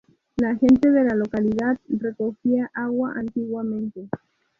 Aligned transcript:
La 0.37 0.55
gente 0.55 0.89
de 0.89 1.03
la 1.03 1.13
localidad 1.13 1.77
recogía 1.87 2.71
agua 2.73 3.13
antiguamente. 3.15 4.09